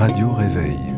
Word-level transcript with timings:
Radio 0.00 0.32
Réveil. 0.32 0.89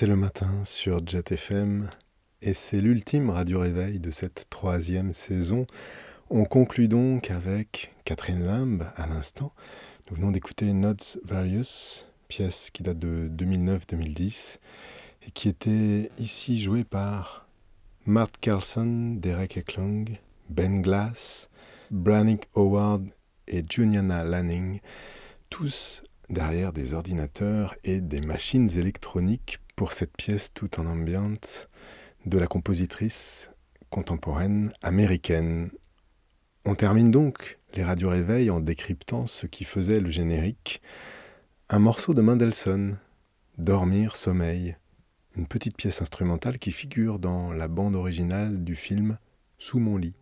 C'est 0.00 0.06
le 0.06 0.16
matin 0.16 0.64
sur 0.64 1.06
Jet 1.06 1.30
FM 1.30 1.90
et 2.40 2.54
c'est 2.54 2.80
l'ultime 2.80 3.28
radio 3.28 3.60
réveil 3.60 4.00
de 4.00 4.10
cette 4.10 4.46
troisième 4.48 5.12
saison. 5.12 5.66
On 6.30 6.46
conclut 6.46 6.88
donc 6.88 7.30
avec 7.30 7.94
Catherine 8.06 8.46
Lamb 8.46 8.90
à 8.96 9.06
l'instant. 9.06 9.52
Nous 10.08 10.16
venons 10.16 10.30
d'écouter 10.30 10.72
Notes 10.72 11.18
Various, 11.24 12.06
pièce 12.28 12.70
qui 12.70 12.82
date 12.82 12.98
de 12.98 13.28
2009-2010 13.28 14.56
et 15.26 15.30
qui 15.32 15.50
était 15.50 16.10
ici 16.16 16.62
jouée 16.62 16.84
par 16.84 17.46
Matt 18.06 18.38
Carlson, 18.40 19.18
Derek 19.18 19.58
Eklund, 19.58 20.08
Ben 20.48 20.80
Glass, 20.80 21.50
Brannick 21.90 22.44
Howard 22.54 23.04
et 23.48 23.62
Juniana 23.68 24.24
Lanning, 24.24 24.80
tous 25.50 26.02
derrière 26.30 26.72
des 26.72 26.94
ordinateurs 26.94 27.74
et 27.84 28.00
des 28.00 28.22
machines 28.22 28.70
électroniques 28.78 29.58
pour 29.80 29.94
cette 29.94 30.14
pièce 30.14 30.52
tout 30.52 30.78
en 30.78 30.84
ambiante 30.84 31.70
de 32.26 32.36
la 32.36 32.46
compositrice 32.46 33.50
contemporaine 33.88 34.74
américaine. 34.82 35.70
On 36.66 36.74
termine 36.74 37.10
donc 37.10 37.58
les 37.72 37.82
radios 37.82 38.10
réveils 38.10 38.50
en 38.50 38.60
décryptant 38.60 39.26
ce 39.26 39.46
qui 39.46 39.64
faisait 39.64 40.00
le 40.00 40.10
générique, 40.10 40.82
un 41.70 41.78
morceau 41.78 42.12
de 42.12 42.20
Mendelssohn, 42.20 42.98
Dormir, 43.56 44.16
sommeil, 44.16 44.76
une 45.34 45.46
petite 45.46 45.78
pièce 45.78 46.02
instrumentale 46.02 46.58
qui 46.58 46.72
figure 46.72 47.18
dans 47.18 47.50
la 47.50 47.66
bande 47.66 47.96
originale 47.96 48.62
du 48.62 48.76
film 48.76 49.16
Sous 49.56 49.78
mon 49.78 49.96
lit. 49.96 50.14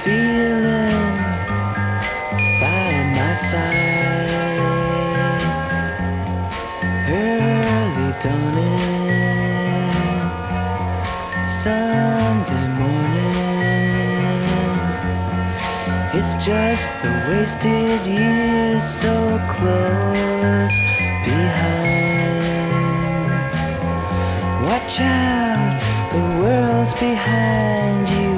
Feeling 0.00 1.16
by 2.60 2.92
my 3.16 3.34
side. 3.34 3.80
Early 7.08 8.10
dawning, 8.22 9.92
Sunday 11.46 12.66
morning. 12.80 13.32
It's 16.14 16.34
just 16.44 16.90
the 17.02 17.12
wasted 17.28 18.06
years 18.06 18.84
so 18.84 19.14
close 19.48 20.76
behind. 21.24 21.92
Watch 24.64 25.00
out, 25.00 25.80
the 26.12 26.22
world's 26.40 26.94
behind 26.94 28.08
you. 28.08 28.31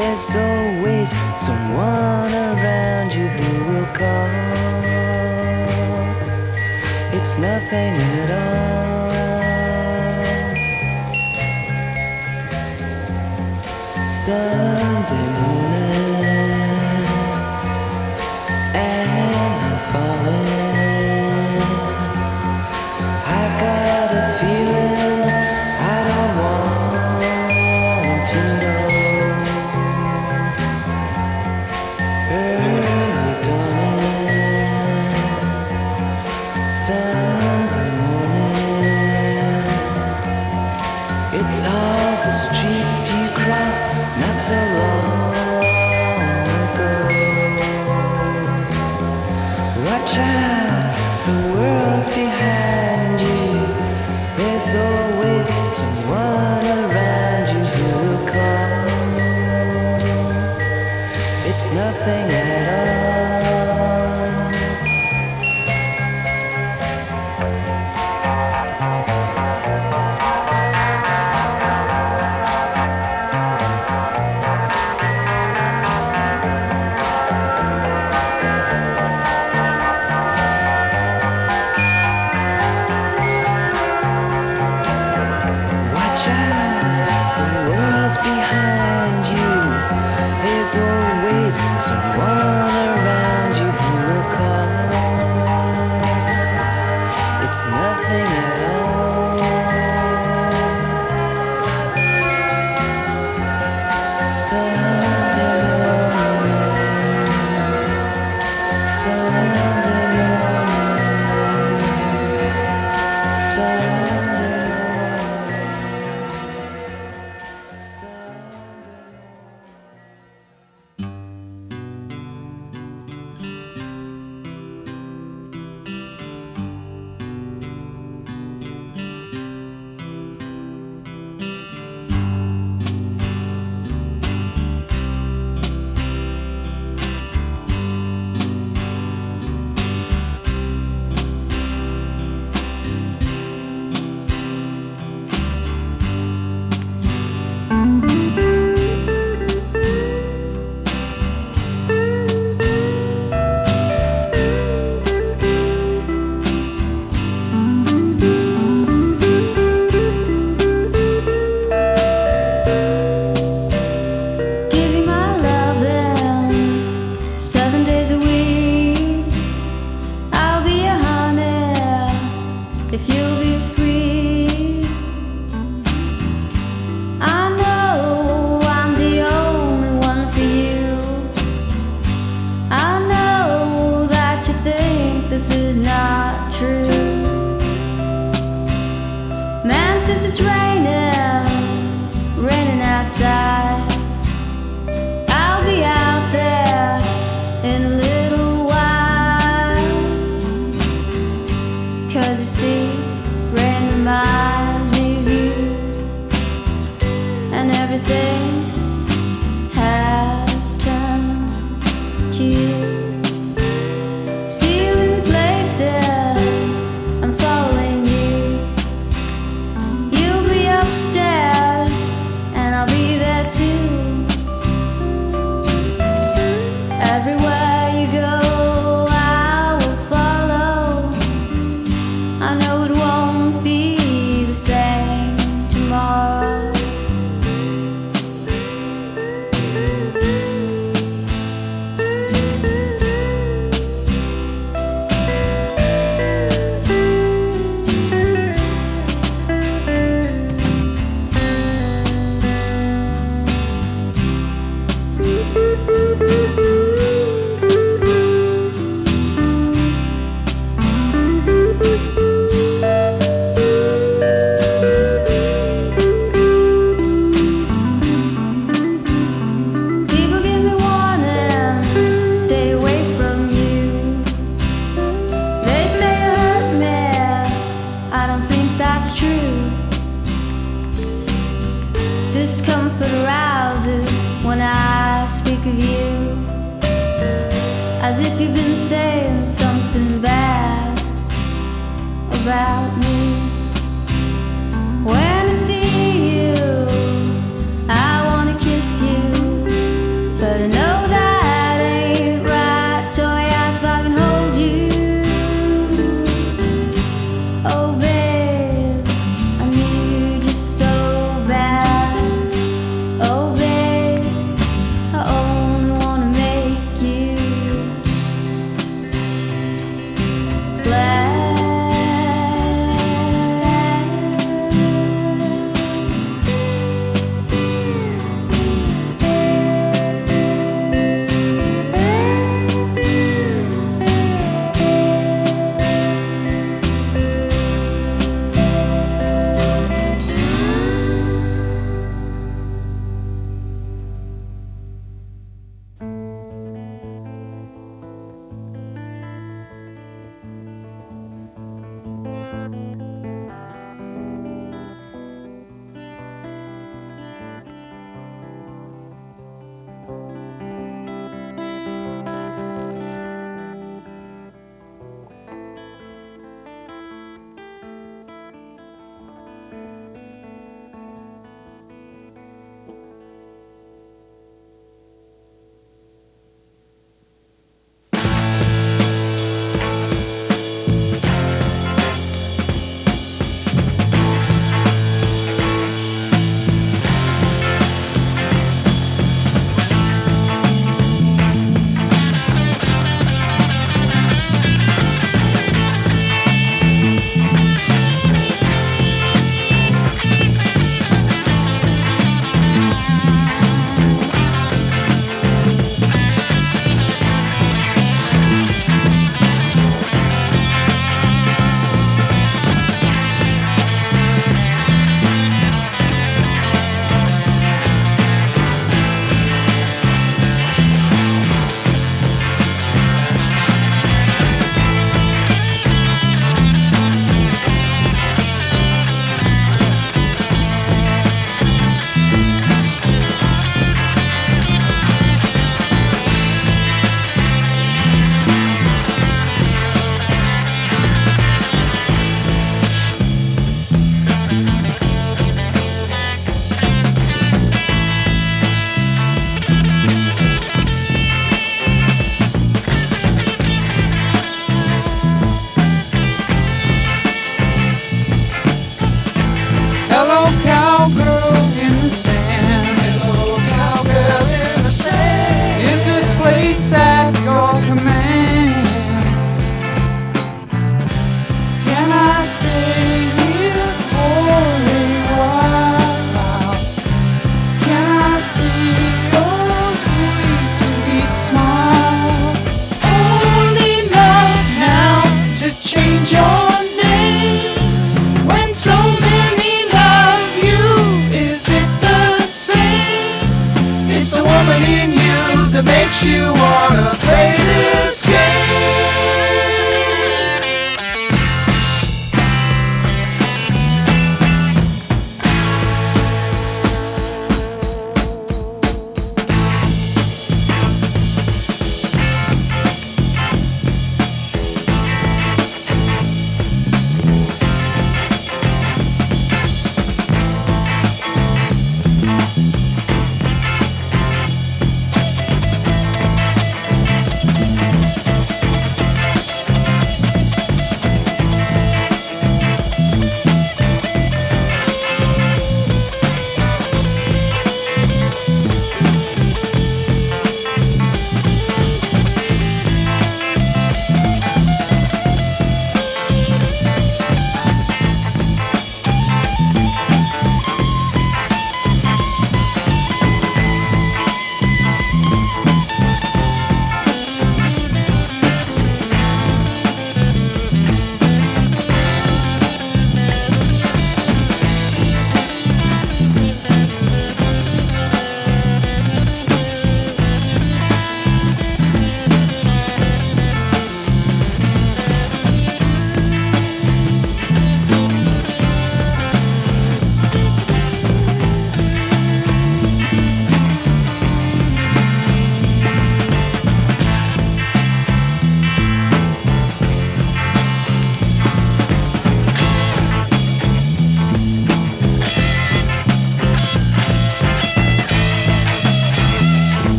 There's 0.00 0.34
always 0.34 1.10
someone 1.36 2.32
around 2.32 3.12
you 3.12 3.28
who 3.28 3.64
will 3.68 3.86
call. 3.92 4.28
It's 7.12 7.36
nothing 7.36 7.94
at 8.22 8.30
all. 8.40 9.10
Sunday 14.08 15.59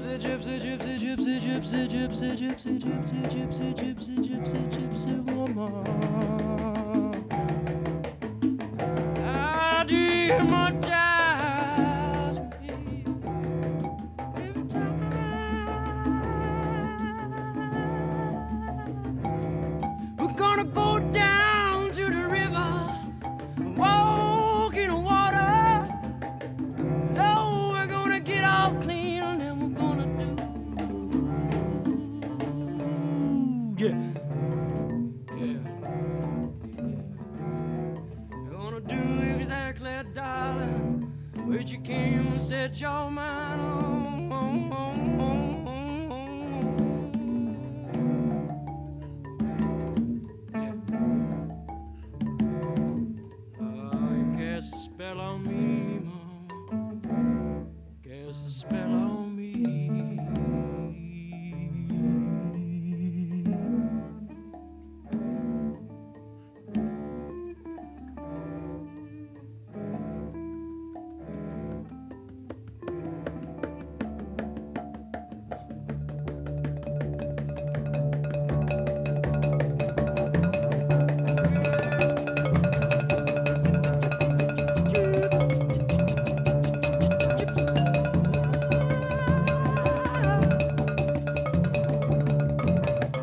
gypsy, 0.00 0.18
gypsy, 0.18 0.58
gypsy, 0.58 0.98
gypsy, 0.98 1.38
gypsy, 1.38 1.86
gypsy, 1.86 2.28
gypsy, 2.34 2.78
gypsy, 2.78 2.78
gypsy, 2.78 3.20
gypsy, 3.28 3.72
gypsy. 3.74 3.99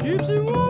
gypsy 0.08 0.40
woman. 0.40 0.67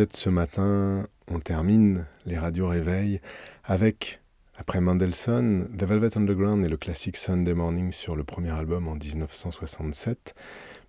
Jet 0.00 0.16
ce 0.16 0.30
matin, 0.30 1.06
on 1.28 1.40
termine 1.40 2.06
les 2.24 2.38
radios 2.38 2.68
réveil 2.68 3.20
avec, 3.64 4.22
après 4.56 4.80
Mendelssohn, 4.80 5.68
The 5.76 5.82
Velvet 5.82 6.16
Underground 6.16 6.64
et 6.64 6.70
le 6.70 6.78
classique 6.78 7.18
Sunday 7.18 7.52
Morning 7.52 7.92
sur 7.92 8.16
le 8.16 8.24
premier 8.24 8.48
album 8.48 8.88
en 8.88 8.94
1967, 8.94 10.34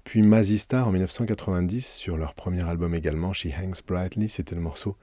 puis 0.05 0.21
Mazistar 0.21 0.87
en 0.87 0.93
1990 0.93 1.85
sur 1.85 2.15
leur 2.15 2.33
premier 2.35 2.63
album 2.63 2.95
également, 2.95 3.33
She 3.33 3.47
Hangs 3.47 3.81
Brightly, 3.85 4.29
c'était 4.29 4.55
le 4.55 4.61
morceau 4.61 4.95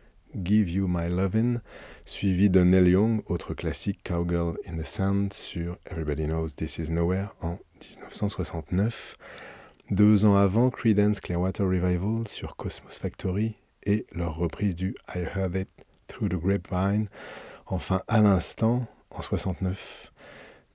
Give 0.43 0.71
You 0.71 0.89
My 0.89 1.11
Lovin', 1.11 1.61
suivi 2.07 2.49
de 2.49 2.63
Neil 2.63 2.89
Young, 2.89 3.21
autre 3.27 3.53
classique 3.53 4.01
Cowgirl 4.05 4.57
in 4.67 4.79
the 4.79 4.87
Sand 4.87 5.35
sur 5.35 5.77
Everybody 5.85 6.25
Knows 6.25 6.49
This 6.57 6.79
Is 6.79 6.91
Nowhere 6.91 7.35
en 7.43 7.59
1969. 7.83 9.17
Deux 9.91 10.25
ans 10.25 10.37
avant, 10.37 10.71
Creedence 10.71 11.21
Clearwater 11.21 11.67
Revival 11.67 12.27
sur 12.27 12.57
Cosmos 12.57 12.99
Factory 12.99 13.59
et 13.89 14.07
leur 14.12 14.36
reprise 14.36 14.76
du 14.76 14.95
I 15.14 15.20
Heard 15.34 15.57
It 15.57 15.68
Through 16.07 16.28
the 16.28 16.36
Grapevine. 16.36 17.09
Enfin, 17.66 18.03
à 18.07 18.20
l'instant, 18.20 18.86
en 19.11 19.22
69, 19.22 20.12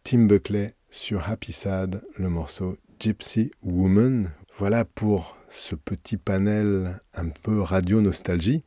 Tim 0.03 0.25
Buckley 0.25 0.73
sur 0.89 1.29
Happy 1.29 1.53
Sad, 1.53 2.03
le 2.17 2.29
morceau 2.29 2.77
Gypsy 2.99 3.51
Woman. 3.61 4.31
Voilà 4.57 4.83
pour 4.83 5.37
ce 5.47 5.75
petit 5.75 6.17
panel 6.17 6.99
un 7.13 7.29
peu 7.29 7.61
radio 7.61 8.01
nostalgie. 8.01 8.63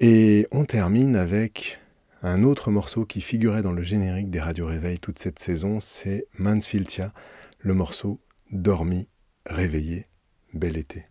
Et 0.00 0.46
on 0.52 0.66
termine 0.66 1.16
avec 1.16 1.80
un 2.22 2.44
autre 2.44 2.70
morceau 2.70 3.06
qui 3.06 3.22
figurait 3.22 3.62
dans 3.62 3.72
le 3.72 3.82
générique 3.82 4.30
des 4.30 4.40
radios 4.40 4.66
réveil 4.66 4.98
toute 4.98 5.18
cette 5.18 5.38
saison, 5.38 5.80
c'est 5.80 6.26
Mansfieldia, 6.38 7.12
le 7.60 7.72
morceau 7.72 8.20
Dormi, 8.50 9.08
réveillé, 9.46 10.06
bel 10.52 10.76
été. 10.76 11.06